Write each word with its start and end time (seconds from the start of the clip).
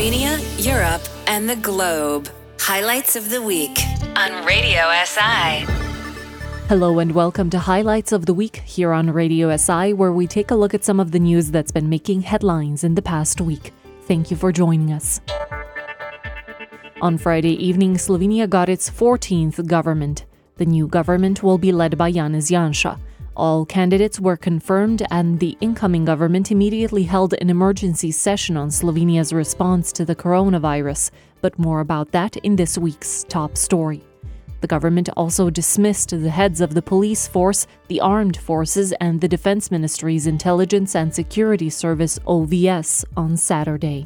Slovenia, 0.00 0.64
Europe, 0.64 1.02
and 1.26 1.46
the 1.46 1.56
globe. 1.56 2.30
Highlights 2.58 3.16
of 3.16 3.28
the 3.28 3.42
week 3.42 3.78
on 4.16 4.46
Radio 4.46 4.80
SI. 5.04 5.66
Hello 6.68 7.00
and 7.00 7.12
welcome 7.12 7.50
to 7.50 7.58
Highlights 7.58 8.10
of 8.10 8.24
the 8.24 8.32
Week 8.32 8.56
here 8.64 8.94
on 8.94 9.10
Radio 9.10 9.54
SI, 9.54 9.92
where 9.92 10.10
we 10.10 10.26
take 10.26 10.50
a 10.50 10.54
look 10.54 10.72
at 10.72 10.86
some 10.86 11.00
of 11.00 11.10
the 11.10 11.18
news 11.18 11.50
that's 11.50 11.70
been 11.70 11.90
making 11.90 12.22
headlines 12.22 12.82
in 12.82 12.94
the 12.94 13.02
past 13.02 13.42
week. 13.42 13.74
Thank 14.08 14.30
you 14.30 14.38
for 14.38 14.52
joining 14.52 14.90
us. 14.90 15.20
On 17.02 17.18
Friday 17.18 17.62
evening, 17.62 17.96
Slovenia 17.96 18.48
got 18.48 18.70
its 18.70 18.88
14th 18.88 19.66
government. 19.66 20.24
The 20.56 20.64
new 20.64 20.88
government 20.88 21.42
will 21.42 21.58
be 21.58 21.72
led 21.72 21.98
by 21.98 22.10
Janez 22.10 22.50
Janša. 22.50 22.98
All 23.40 23.64
candidates 23.64 24.20
were 24.20 24.36
confirmed, 24.36 25.02
and 25.10 25.40
the 25.40 25.56
incoming 25.62 26.04
government 26.04 26.50
immediately 26.50 27.04
held 27.04 27.32
an 27.32 27.48
emergency 27.48 28.10
session 28.10 28.54
on 28.58 28.68
Slovenia's 28.68 29.32
response 29.32 29.92
to 29.92 30.04
the 30.04 30.14
coronavirus. 30.14 31.10
But 31.40 31.58
more 31.58 31.80
about 31.80 32.12
that 32.12 32.36
in 32.36 32.56
this 32.56 32.76
week's 32.76 33.24
top 33.30 33.56
story. 33.56 34.02
The 34.60 34.66
government 34.66 35.08
also 35.16 35.48
dismissed 35.48 36.10
the 36.10 36.28
heads 36.28 36.60
of 36.60 36.74
the 36.74 36.82
police 36.82 37.26
force, 37.26 37.66
the 37.88 38.02
armed 38.02 38.36
forces, 38.36 38.92
and 39.00 39.22
the 39.22 39.28
Defense 39.28 39.70
Ministry's 39.70 40.26
Intelligence 40.26 40.94
and 40.94 41.14
Security 41.14 41.70
Service 41.70 42.18
OVS 42.26 43.06
on 43.16 43.38
Saturday. 43.38 44.04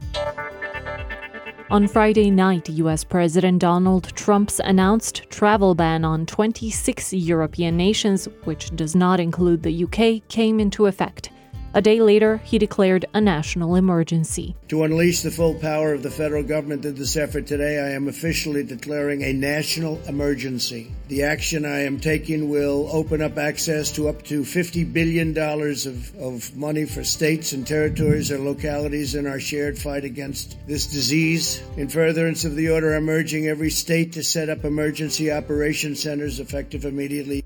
On 1.75 1.89
Friday 1.89 2.31
night, 2.31 2.69
US 2.69 3.03
President 3.03 3.59
Donald 3.59 4.15
Trump's 4.15 4.61
announced 4.61 5.29
travel 5.29 5.75
ban 5.75 6.05
on 6.05 6.25
26 6.25 7.13
European 7.15 7.77
nations, 7.77 8.29
which 8.45 8.71
does 8.77 8.95
not 8.95 9.19
include 9.19 9.65
the 9.65 9.83
UK, 9.83 10.23
came 10.29 10.61
into 10.61 10.87
effect. 10.87 11.31
A 11.77 11.83
day 11.83 12.01
later, 12.01 12.37
he 12.45 12.59
declared 12.59 13.05
a 13.15 13.21
national 13.21 13.75
emergency. 13.75 14.55
To 14.69 14.85
unleash 14.85 15.23
the 15.23 15.33
full 15.33 15.55
power 15.55 15.93
of 15.93 16.05
the 16.05 16.11
federal 16.11 16.45
government 16.45 16.85
in 16.85 16.95
this 16.95 17.17
effort 17.17 17.49
today, 17.49 17.81
I 17.81 17.91
am 17.97 18.07
officially 18.07 18.63
declaring 18.63 19.23
a 19.25 19.33
national 19.33 20.01
emergency. 20.07 20.93
The 21.09 21.25
action 21.25 21.65
I 21.65 21.81
am 21.81 21.99
taking 21.99 22.49
will 22.49 22.89
open 22.93 23.21
up 23.21 23.39
access 23.39 23.91
to 23.97 24.09
up 24.09 24.23
to 24.27 24.43
$50 24.43 24.93
billion 24.93 25.37
of, 25.37 26.17
of 26.17 26.57
money 26.57 26.85
for 26.85 27.03
states 27.03 27.51
and 27.51 27.67
territories 27.67 28.31
or 28.31 28.39
localities 28.39 29.17
in 29.17 29.27
our 29.27 29.41
shared 29.41 29.77
fight 29.77 30.05
against 30.05 30.57
this 30.69 30.87
disease. 30.87 31.61
In 31.77 31.89
furtherance 31.89 32.45
of 32.45 32.55
the 32.55 32.71
order, 32.71 32.95
I'm 32.95 33.09
urging 33.09 33.49
every 33.49 33.71
state 33.71 34.13
to 34.13 34.23
set 34.23 34.49
up 34.49 34.65
emergency 34.65 35.33
operation 35.33 35.97
centers 35.97 36.39
effective 36.39 36.85
immediately. 36.85 37.43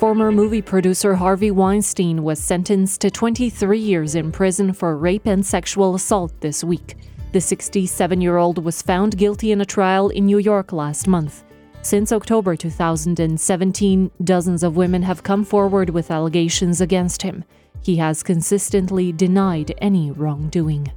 Former 0.00 0.32
movie 0.32 0.62
producer 0.62 1.14
Harvey 1.14 1.50
Weinstein 1.50 2.22
was 2.22 2.42
sentenced 2.42 3.02
to 3.02 3.10
23 3.10 3.78
years 3.78 4.14
in 4.14 4.32
prison 4.32 4.72
for 4.72 4.96
rape 4.96 5.26
and 5.26 5.44
sexual 5.44 5.94
assault 5.94 6.32
this 6.40 6.64
week. 6.64 6.96
The 7.32 7.40
67 7.42 8.18
year 8.18 8.38
old 8.38 8.64
was 8.64 8.80
found 8.80 9.18
guilty 9.18 9.52
in 9.52 9.60
a 9.60 9.66
trial 9.66 10.08
in 10.08 10.24
New 10.24 10.38
York 10.38 10.72
last 10.72 11.06
month. 11.06 11.44
Since 11.82 12.12
October 12.12 12.56
2017, 12.56 14.10
dozens 14.24 14.62
of 14.62 14.74
women 14.74 15.02
have 15.02 15.22
come 15.22 15.44
forward 15.44 15.90
with 15.90 16.10
allegations 16.10 16.80
against 16.80 17.20
him. 17.20 17.44
He 17.82 17.96
has 17.96 18.22
consistently 18.22 19.12
denied 19.12 19.74
any 19.82 20.12
wrongdoing. 20.12 20.90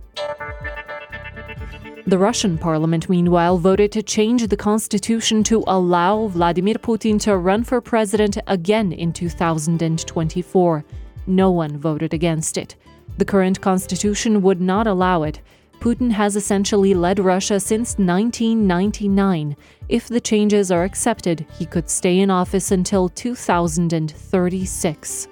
The 2.05 2.17
Russian 2.17 2.57
parliament, 2.57 3.07
meanwhile, 3.07 3.57
voted 3.57 3.93
to 3.93 4.03
change 4.03 4.45
the 4.47 4.57
constitution 4.57 5.41
to 5.43 5.63
allow 5.67 6.27
Vladimir 6.27 6.75
Putin 6.75 7.17
to 7.21 7.37
run 7.37 7.63
for 7.63 7.79
president 7.79 8.37
again 8.47 8.91
in 8.91 9.13
2024. 9.13 10.83
No 11.27 11.51
one 11.51 11.77
voted 11.77 12.13
against 12.13 12.57
it. 12.57 12.75
The 13.17 13.23
current 13.23 13.61
constitution 13.61 14.41
would 14.41 14.59
not 14.59 14.85
allow 14.85 15.23
it. 15.23 15.39
Putin 15.79 16.11
has 16.11 16.35
essentially 16.35 16.93
led 16.93 17.19
Russia 17.19 17.57
since 17.57 17.97
1999. 17.97 19.55
If 19.87 20.09
the 20.09 20.19
changes 20.19 20.71
are 20.71 20.83
accepted, 20.83 21.45
he 21.57 21.65
could 21.65 21.89
stay 21.89 22.19
in 22.19 22.29
office 22.29 22.71
until 22.71 23.07
2036. 23.07 25.27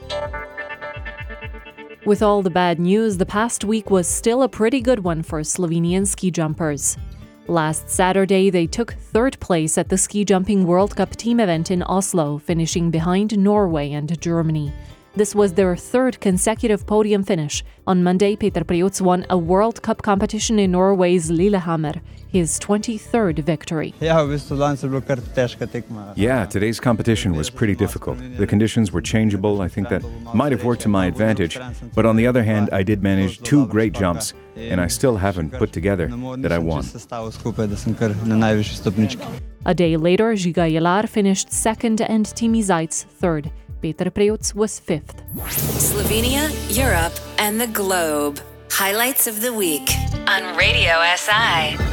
With 2.04 2.24
all 2.24 2.42
the 2.42 2.50
bad 2.50 2.80
news, 2.80 3.18
the 3.18 3.28
past 3.28 3.64
week 3.64 3.92
was 3.92 4.08
still 4.08 4.42
a 4.42 4.50
pretty 4.50 4.82
good 4.82 5.04
one 5.04 5.22
for 5.22 5.42
Slovenian 5.42 6.08
ski 6.08 6.32
jumpers. 6.32 6.98
Last 7.48 7.92
Saturday, 7.92 8.50
they 8.50 8.66
took 8.66 8.94
third 8.94 9.40
place 9.40 9.78
at 9.78 9.88
the 9.88 10.00
Ski 10.00 10.26
Jumping 10.26 10.66
World 10.66 10.96
Cup 10.96 11.16
team 11.16 11.40
event 11.40 11.70
in 11.70 11.84
Oslo, 11.84 12.40
finishing 12.40 12.90
behind 12.90 13.38
Norway 13.38 13.92
and 13.92 14.20
Germany. 14.20 14.74
This 15.16 15.36
was 15.36 15.54
their 15.54 15.76
third 15.76 16.20
consecutive 16.20 16.88
podium 16.88 17.22
finish. 17.22 17.64
On 17.86 18.04
Monday, 18.04 18.36
Peter 18.36 18.62
Prevc 18.62 19.00
won 19.02 19.24
a 19.30 19.38
World 19.38 19.84
Cup 19.84 20.02
competition 20.02 20.58
in 20.58 20.72
Norway's 20.72 21.30
Lillehammer, 21.30 22.02
his 22.32 22.60
23rd 22.60 23.40
victory. 23.40 23.94
Yeah, 26.16 26.46
today's 26.46 26.80
competition 26.80 27.36
was 27.36 27.50
pretty 27.50 27.76
difficult. 27.76 28.18
The 28.38 28.48
conditions 28.48 28.92
were 28.92 29.02
changeable. 29.02 29.62
I 29.62 29.68
think 29.68 29.90
that 29.90 30.02
might 30.34 30.52
have 30.52 30.64
worked 30.64 30.82
to 30.84 30.90
my 30.90 31.08
advantage. 31.08 31.60
But 31.94 32.06
on 32.06 32.16
the 32.16 32.28
other 32.28 32.44
hand, 32.44 32.70
I 32.72 32.84
did 32.84 33.04
manage 33.04 33.42
two 33.42 33.68
great 33.68 33.94
jumps, 33.94 34.34
and 34.56 34.80
I 34.80 34.88
still 34.88 35.18
haven't 35.18 35.52
put 35.52 35.74
together 35.74 36.08
that 36.38 36.52
I 36.52 36.60
won. 36.60 36.86
A 39.66 39.74
day 39.76 39.98
later, 39.98 40.34
Žiga 40.34 40.72
Jelar 40.72 41.08
finished 41.08 41.52
second 41.52 42.02
and 42.02 42.26
Timi 42.26 42.64
Zajc 42.64 43.04
third. 43.04 43.52
Peter 43.82 44.10
Prevc 44.12 44.54
was 44.56 44.80
fifth. 44.80 45.22
Slovenia, 45.48 46.50
Europe, 46.76 47.14
and 47.38 47.60
the 47.60 47.68
globe. 47.68 48.40
Highlights 48.70 49.28
of 49.28 49.42
the 49.42 49.54
week 49.54 49.90
on 50.28 50.56
Radio 50.56 50.94
SI. 51.16 51.91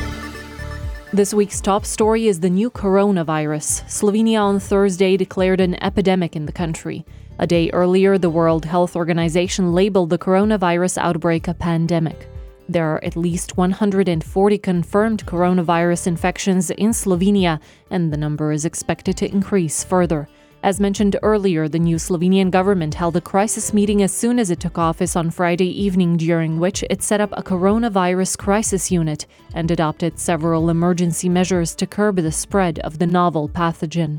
This 1.11 1.33
week's 1.33 1.63
top 1.63 1.87
story 1.87 2.29
is 2.29 2.41
the 2.41 2.51
new 2.51 2.71
coronavirus. 2.71 3.83
Slovenia 3.89 4.43
on 4.43 4.61
Thursday 4.61 5.17
declared 5.17 5.59
an 5.59 5.83
epidemic 5.83 6.37
in 6.37 6.45
the 6.45 6.53
country. 6.53 7.07
A 7.39 7.47
day 7.47 7.71
earlier, 7.71 8.19
the 8.19 8.29
World 8.29 8.67
Health 8.67 8.95
Organization 8.95 9.73
labeled 9.73 10.11
the 10.11 10.19
coronavirus 10.19 10.99
outbreak 10.99 11.49
a 11.49 11.55
pandemic. 11.55 12.29
There 12.69 12.87
are 12.93 13.03
at 13.03 13.17
least 13.17 13.57
140 13.57 14.59
confirmed 14.59 15.25
coronavirus 15.25 16.09
infections 16.09 16.71
in 16.73 16.91
Slovenia, 16.91 17.59
and 17.91 18.13
the 18.13 18.19
number 18.19 18.53
is 18.53 18.67
expected 18.67 19.17
to 19.17 19.33
increase 19.33 19.83
further. 19.83 20.29
As 20.63 20.81
mentioned 20.81 21.17
earlier, 21.23 21.69
the 21.69 21.79
new 21.79 21.97
Slovenian 21.97 22.51
government 22.51 22.95
held 22.95 23.17
a 23.17 23.21
crisis 23.21 23.73
meeting 23.73 24.03
as 24.03 24.13
soon 24.13 24.41
as 24.41 24.51
it 24.51 24.59
took 24.59 24.77
office 24.77 25.15
on 25.15 25.31
Friday 25.31 25.71
evening, 25.81 26.17
during 26.17 26.59
which 26.59 26.83
it 26.91 27.01
set 27.01 27.21
up 27.21 27.31
a 27.33 27.43
coronavirus 27.45 28.37
crisis 28.37 28.91
unit 28.91 29.27
and 29.55 29.71
adopted 29.71 30.19
several 30.19 30.69
emergency 30.69 31.29
measures 31.29 31.77
to 31.77 31.87
curb 31.87 32.17
the 32.17 32.33
spread 32.33 32.81
of 32.81 32.99
the 32.99 33.07
novel 33.07 33.49
pathogen. 33.49 34.19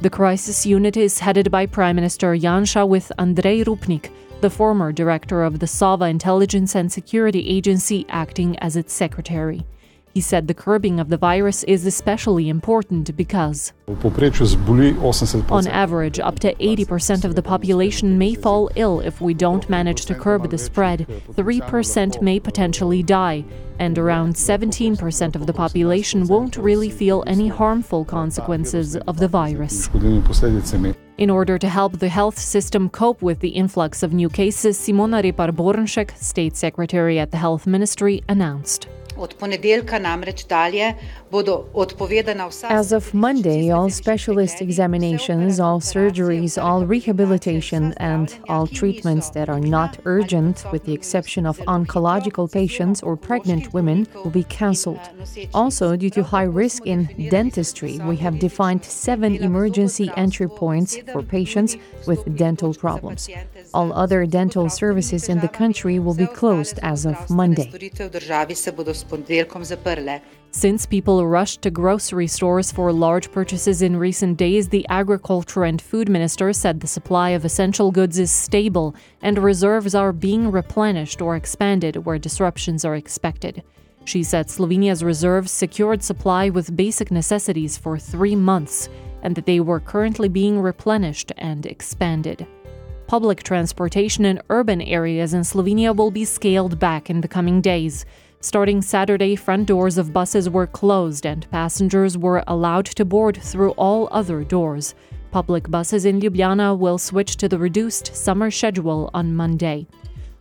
The 0.00 0.10
crisis 0.10 0.64
unit 0.64 0.96
is 0.96 1.18
headed 1.18 1.50
by 1.50 1.66
Prime 1.66 1.96
Minister 1.96 2.36
Janša 2.36 2.88
with 2.88 3.10
Andrej 3.18 3.64
Rupnik, 3.64 4.10
the 4.40 4.48
former 4.48 4.92
director 4.92 5.42
of 5.42 5.58
the 5.58 5.66
Sova 5.66 6.08
Intelligence 6.08 6.76
and 6.76 6.90
Security 6.90 7.46
Agency, 7.48 8.06
acting 8.08 8.56
as 8.60 8.76
its 8.76 8.92
secretary. 8.92 9.66
He 10.12 10.20
said 10.20 10.48
the 10.48 10.54
curbing 10.54 10.98
of 10.98 11.08
the 11.08 11.16
virus 11.16 11.62
is 11.64 11.86
especially 11.86 12.48
important 12.48 13.16
because, 13.16 13.72
on 13.86 15.66
average, 15.68 16.18
up 16.18 16.40
to 16.40 16.54
80% 16.54 17.24
of 17.24 17.36
the 17.36 17.42
population 17.42 18.18
may 18.18 18.34
fall 18.34 18.70
ill 18.74 18.98
if 19.00 19.20
we 19.20 19.34
don't 19.34 19.70
manage 19.70 20.06
to 20.06 20.14
curb 20.16 20.50
the 20.50 20.58
spread, 20.58 21.06
3% 21.30 22.22
may 22.22 22.40
potentially 22.40 23.04
die, 23.04 23.44
and 23.78 23.98
around 23.98 24.34
17% 24.34 25.36
of 25.36 25.46
the 25.46 25.52
population 25.52 26.26
won't 26.26 26.56
really 26.56 26.90
feel 26.90 27.22
any 27.28 27.46
harmful 27.46 28.04
consequences 28.04 28.96
of 28.96 29.18
the 29.18 29.28
virus. 29.28 29.88
In 31.18 31.30
order 31.30 31.58
to 31.58 31.68
help 31.68 31.98
the 31.98 32.08
health 32.08 32.38
system 32.38 32.88
cope 32.88 33.22
with 33.22 33.38
the 33.40 33.50
influx 33.50 34.02
of 34.02 34.12
new 34.12 34.28
cases, 34.28 34.76
Simona 34.76 35.22
Repar 35.22 35.52
Bornšek, 35.52 36.16
State 36.16 36.56
Secretary 36.56 37.18
at 37.20 37.30
the 37.30 37.36
Health 37.36 37.66
Ministry, 37.66 38.22
announced. 38.28 38.88
Od 39.20 39.34
ponedeljka 39.34 39.98
namreč 39.98 40.46
dalje 40.48 40.94
bodo 41.30 41.64
odpovedana 41.74 42.46
vsa. 42.46 42.66
As 42.70 42.92
of 42.92 43.12
Monday, 43.12 43.70
all 43.70 43.90
specialist 43.90 44.62
examinations, 44.62 45.60
all 45.60 45.80
surgeries, 45.80 46.56
all 46.56 46.86
rehabilitation, 46.86 47.92
and 47.96 48.28
all 48.48 48.66
treatments 48.66 49.30
that 49.30 49.48
are 49.48 49.60
not 49.60 49.98
urgent, 50.04 50.64
with 50.72 50.84
the 50.84 50.94
exception 50.94 51.46
of 51.46 51.58
oncological 51.66 52.48
patients 52.52 53.02
or 53.02 53.16
pregnant 53.16 53.74
women, 53.74 54.06
will 54.24 54.32
be 54.32 54.44
cancelled. 54.44 55.00
Also, 55.52 55.96
due 55.96 56.10
to 56.10 56.22
high 56.22 56.48
risk 56.62 56.86
in 56.86 57.08
dentistry, 57.30 58.00
we 58.08 58.16
have 58.16 58.38
defined 58.38 58.84
seven 58.84 59.36
emergency 59.36 60.10
entry 60.16 60.48
points 60.48 60.96
for 61.12 61.22
patients 61.22 61.76
with 62.06 62.20
dental 62.36 62.72
problems. 62.72 63.28
All 63.74 63.92
other 63.92 64.24
dental 64.24 64.70
services 64.70 65.28
in 65.28 65.40
the 65.40 65.48
country 65.48 65.98
will 65.98 66.16
be 66.16 66.26
closed 66.26 66.78
as 66.82 67.04
of 67.04 67.28
Monday. 67.28 67.70
Since 70.52 70.86
people 70.86 71.26
rushed 71.26 71.62
to 71.62 71.70
grocery 71.70 72.26
stores 72.26 72.72
for 72.72 72.92
large 72.92 73.30
purchases 73.30 73.82
in 73.82 73.96
recent 73.96 74.36
days, 74.36 74.68
the 74.68 74.86
Agriculture 74.88 75.64
and 75.64 75.80
Food 75.80 76.08
Minister 76.08 76.52
said 76.52 76.80
the 76.80 76.86
supply 76.86 77.30
of 77.30 77.44
essential 77.44 77.92
goods 77.92 78.18
is 78.18 78.32
stable 78.32 78.94
and 79.22 79.38
reserves 79.38 79.94
are 79.94 80.12
being 80.12 80.50
replenished 80.50 81.22
or 81.22 81.36
expanded 81.36 82.04
where 82.04 82.18
disruptions 82.18 82.84
are 82.84 82.96
expected. 82.96 83.62
She 84.04 84.22
said 84.22 84.48
Slovenia's 84.48 85.04
reserves 85.04 85.52
secured 85.52 86.02
supply 86.02 86.48
with 86.48 86.76
basic 86.76 87.10
necessities 87.10 87.78
for 87.78 87.98
three 87.98 88.34
months 88.34 88.88
and 89.22 89.36
that 89.36 89.46
they 89.46 89.60
were 89.60 89.78
currently 89.80 90.28
being 90.28 90.58
replenished 90.58 91.30
and 91.38 91.64
expanded. 91.66 92.46
Public 93.06 93.42
transportation 93.42 94.24
in 94.24 94.40
urban 94.50 94.80
areas 94.80 95.34
in 95.34 95.42
Slovenia 95.42 95.94
will 95.94 96.10
be 96.10 96.24
scaled 96.24 96.78
back 96.78 97.10
in 97.10 97.20
the 97.20 97.28
coming 97.28 97.60
days. 97.60 98.06
Starting 98.42 98.80
Saturday, 98.80 99.36
front 99.36 99.66
doors 99.66 99.98
of 99.98 100.14
buses 100.14 100.48
were 100.48 100.66
closed 100.66 101.26
and 101.26 101.48
passengers 101.50 102.16
were 102.16 102.42
allowed 102.46 102.86
to 102.86 103.04
board 103.04 103.36
through 103.36 103.72
all 103.72 104.08
other 104.10 104.42
doors. 104.44 104.94
Public 105.30 105.70
buses 105.70 106.06
in 106.06 106.20
Ljubljana 106.20 106.76
will 106.76 106.96
switch 106.96 107.36
to 107.36 107.50
the 107.50 107.58
reduced 107.58 108.16
summer 108.16 108.50
schedule 108.50 109.10
on 109.12 109.36
Monday. 109.36 109.86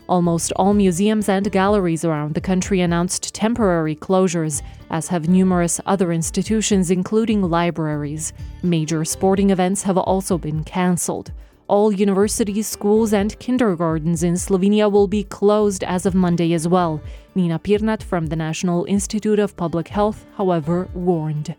Almost 0.08 0.54
all 0.56 0.74
museums 0.74 1.28
and 1.28 1.52
galleries 1.52 2.06
around 2.06 2.36
the 2.36 2.42
country 2.42 2.80
announced 2.80 3.36
temporary 3.36 3.98
closures, 3.98 4.62
as 4.90 5.10
have 5.10 5.28
numerous 5.28 5.82
other 5.86 6.14
institutions, 6.14 6.92
including 6.92 7.42
libraries. 7.42 8.32
Major 8.64 9.04
sporting 9.04 9.50
events 9.50 9.84
have 9.84 9.98
also 9.98 10.38
been 10.38 10.64
cancelled. 10.64 11.34
All 11.70 11.92
universities, 11.92 12.68
schools, 12.68 13.14
and 13.14 13.38
kindergartens 13.38 14.24
in 14.24 14.34
Slovenia 14.34 14.92
will 14.92 15.06
be 15.08 15.24
closed 15.24 15.84
as 15.84 16.08
of 16.08 16.16
Monday 16.16 16.54
as 16.54 16.68
well. 16.68 17.00
Nina 17.36 17.60
Pirnat 17.60 18.02
from 18.02 18.26
the 18.26 18.36
National 18.36 18.86
Institute 18.86 19.38
of 19.38 19.56
Public 19.56 19.88
Health, 19.88 20.26
however, 20.36 20.90
warned. 20.96 21.54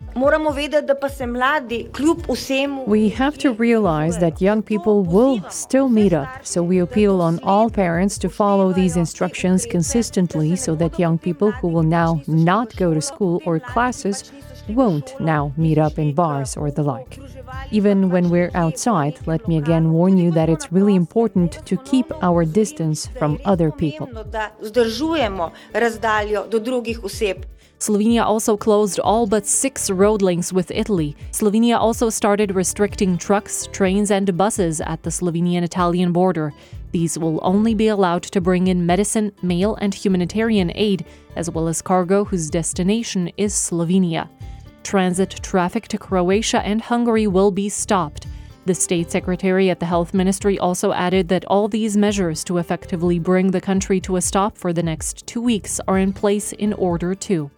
We 2.85 3.09
have 3.09 3.37
to 3.37 3.53
realize 3.53 4.19
that 4.19 4.41
young 4.41 4.61
people 4.61 5.03
will 5.03 5.49
still 5.49 5.87
meet 5.87 6.11
up, 6.11 6.45
so 6.45 6.61
we 6.61 6.79
appeal 6.79 7.21
on 7.21 7.39
all 7.41 7.69
parents 7.69 8.17
to 8.17 8.29
follow 8.29 8.73
these 8.73 8.97
instructions 8.97 9.65
consistently 9.65 10.57
so 10.57 10.75
that 10.75 10.99
young 10.99 11.17
people 11.19 11.53
who 11.53 11.69
will 11.69 11.83
now 11.83 12.21
not 12.27 12.75
go 12.75 12.93
to 12.93 13.01
school 13.01 13.41
or 13.45 13.61
classes 13.61 14.29
won't 14.75 15.19
now 15.19 15.53
meet 15.57 15.77
up 15.77 15.99
in 15.99 16.13
bars 16.13 16.57
or 16.57 16.71
the 16.71 16.83
like. 16.83 17.19
Even 17.71 18.09
when 18.09 18.29
we're 18.29 18.51
outside, 18.53 19.19
let 19.27 19.47
me 19.47 19.57
again 19.57 19.91
warn 19.91 20.17
you 20.17 20.31
that 20.31 20.49
it's 20.49 20.71
really 20.71 20.95
important 20.95 21.65
to 21.65 21.77
keep 21.77 22.11
our 22.21 22.45
distance 22.45 23.07
from 23.19 23.39
other 23.45 23.71
people. 23.71 24.07
Slovenia 27.81 28.23
also 28.23 28.55
closed 28.55 28.99
all 28.99 29.25
but 29.25 29.47
six 29.47 29.89
road 29.89 30.21
links 30.21 30.53
with 30.53 30.69
Italy. 30.69 31.15
Slovenia 31.31 31.79
also 31.79 32.11
started 32.11 32.53
restricting 32.53 33.17
trucks, 33.17 33.67
trains, 33.71 34.11
and 34.11 34.37
buses 34.37 34.81
at 34.81 35.01
the 35.01 35.09
Slovenian 35.09 35.63
Italian 35.63 36.11
border. 36.11 36.53
These 36.91 37.17
will 37.17 37.39
only 37.41 37.73
be 37.73 37.87
allowed 37.87 38.21
to 38.23 38.39
bring 38.39 38.67
in 38.67 38.85
medicine, 38.85 39.31
mail, 39.41 39.77
and 39.81 39.95
humanitarian 39.95 40.71
aid, 40.75 41.05
as 41.35 41.49
well 41.49 41.67
as 41.67 41.81
cargo 41.81 42.23
whose 42.23 42.51
destination 42.51 43.31
is 43.35 43.53
Slovenia. 43.55 44.29
Transit 44.83 45.39
traffic 45.43 45.87
to 45.89 45.97
Croatia 45.97 46.65
and 46.65 46.81
Hungary 46.81 47.27
will 47.27 47.51
be 47.51 47.69
stopped. 47.69 48.27
The 48.65 48.75
state 48.75 49.09
secretary 49.09 49.69
at 49.69 49.79
the 49.79 49.85
health 49.85 50.13
ministry 50.13 50.59
also 50.59 50.93
added 50.93 51.27
that 51.29 51.45
all 51.45 51.67
these 51.67 51.97
measures 51.97 52.43
to 52.43 52.59
effectively 52.59 53.17
bring 53.17 53.51
the 53.51 53.61
country 53.61 53.99
to 54.01 54.17
a 54.17 54.21
stop 54.21 54.57
for 54.57 54.71
the 54.71 54.83
next 54.83 55.25
two 55.25 55.41
weeks 55.41 55.79
are 55.87 55.97
in 55.97 56.13
place 56.13 56.51
in 56.51 56.73
order 56.73 57.15
to. 57.15 57.49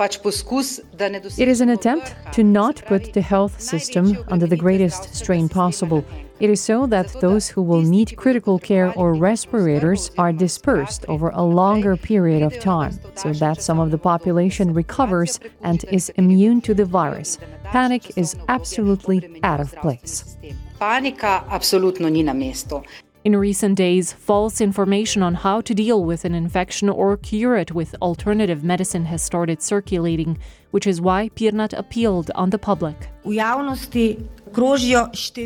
It 0.00 1.48
is 1.48 1.60
an 1.60 1.68
attempt 1.68 2.14
to 2.32 2.42
not 2.42 2.82
put 2.86 3.12
the 3.12 3.20
health 3.20 3.60
system 3.60 4.18
under 4.28 4.46
the 4.46 4.56
greatest 4.56 5.14
strain 5.14 5.48
possible. 5.48 6.04
It 6.40 6.50
is 6.50 6.60
so 6.60 6.86
that 6.86 7.20
those 7.20 7.48
who 7.48 7.62
will 7.62 7.82
need 7.82 8.16
critical 8.16 8.58
care 8.58 8.92
or 8.94 9.14
respirators 9.14 10.10
are 10.18 10.32
dispersed 10.32 11.04
over 11.06 11.28
a 11.28 11.42
longer 11.42 11.96
period 11.96 12.42
of 12.42 12.58
time, 12.58 12.98
so 13.14 13.32
that 13.34 13.62
some 13.62 13.78
of 13.78 13.92
the 13.92 13.98
population 13.98 14.74
recovers 14.74 15.38
and 15.62 15.84
is 15.84 16.08
immune 16.16 16.60
to 16.62 16.74
the 16.74 16.84
virus. 16.84 17.38
Panic 17.62 18.18
is 18.18 18.34
absolutely 18.48 19.40
out 19.44 19.60
of 19.60 19.76
place. 19.76 20.36
Panika 20.80 21.44
absolutno 21.48 22.10
ni 22.10 22.24
na 22.24 22.32
mestu. 22.32 22.82
In 23.24 23.34
recent 23.36 23.78
days, 23.78 24.12
false 24.12 24.60
information 24.60 25.22
on 25.22 25.32
how 25.32 25.62
to 25.62 25.74
deal 25.74 26.04
with 26.04 26.26
an 26.26 26.34
infection 26.34 26.90
or 26.90 27.16
cure 27.16 27.56
it 27.56 27.72
with 27.72 27.94
alternative 28.02 28.62
medicine 28.62 29.06
has 29.06 29.22
started 29.22 29.62
circulating, 29.62 30.36
which 30.74 30.88
is 30.88 31.00
why 31.00 31.30
Pirnat 31.36 31.72
appealed 31.78 32.32
on 32.34 32.50
the 32.50 32.58
public. 32.58 32.96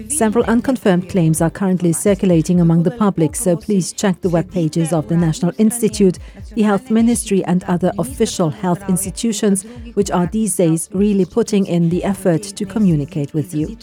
Several 0.08 0.44
unconfirmed 0.44 1.10
claims 1.10 1.42
are 1.42 1.50
currently 1.50 1.92
circulating 1.92 2.62
among 2.62 2.82
the 2.82 2.90
public, 2.90 3.36
so 3.36 3.54
please 3.54 3.92
check 3.92 4.22
the 4.22 4.30
web 4.30 4.50
pages 4.50 4.90
of 4.90 5.08
the 5.08 5.16
National 5.18 5.52
Institute, 5.58 6.18
the 6.54 6.62
Health 6.62 6.90
Ministry, 6.90 7.44
and 7.44 7.62
other 7.64 7.92
official 7.98 8.48
health 8.48 8.82
institutions, 8.88 9.64
which 9.92 10.10
are 10.10 10.26
these 10.26 10.56
days 10.56 10.88
really 10.92 11.26
putting 11.26 11.66
in 11.66 11.90
the 11.90 12.04
effort 12.04 12.42
to 12.42 12.64
communicate 12.64 13.34
with 13.34 13.54
you. 13.54 13.76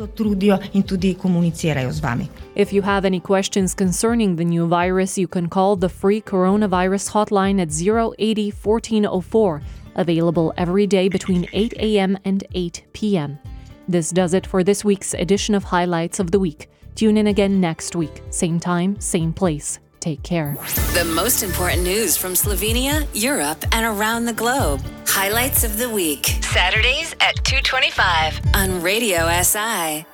If 2.55 2.73
you 2.73 2.81
have 2.81 3.05
any 3.05 3.19
questions 3.19 3.75
concerning 3.75 4.35
the 4.35 4.45
new 4.45 4.65
virus, 4.67 5.15
you 5.17 5.27
can 5.27 5.47
call 5.47 5.75
the 5.75 5.89
free 5.89 6.21
coronavirus 6.21 7.11
hotline 7.11 7.61
at 7.61 7.69
080 7.71 8.51
1404, 8.51 9.61
available 9.95 10.53
every 10.57 10.87
day 10.87 11.09
between 11.09 11.47
8 11.53 11.73
a.m. 11.73 12.17
and 12.25 12.43
8 12.53 12.83
p.m. 12.93 13.39
This 13.87 14.09
does 14.11 14.33
it 14.33 14.47
for 14.47 14.63
this 14.63 14.83
week's 14.83 15.13
edition 15.13 15.55
of 15.55 15.63
Highlights 15.63 16.19
of 16.19 16.31
the 16.31 16.39
Week. 16.39 16.69
Tune 16.95 17.17
in 17.17 17.27
again 17.27 17.59
next 17.59 17.95
week, 17.95 18.23
same 18.29 18.59
time, 18.59 18.99
same 18.99 19.33
place. 19.33 19.79
Take 19.99 20.23
care. 20.23 20.55
The 20.93 21.11
most 21.15 21.41
important 21.41 21.83
news 21.83 22.15
from 22.15 22.33
Slovenia, 22.33 23.07
Europe, 23.13 23.65
and 23.71 23.85
around 23.85 24.25
the 24.25 24.33
globe. 24.33 24.81
Highlights 25.07 25.63
of 25.63 25.77
the 25.77 25.89
Week. 25.89 26.25
Saturdays 26.41 27.13
at 27.21 27.35
225 27.43 28.39
on 28.53 28.81
Radio 28.81 29.27
SI. 29.41 30.05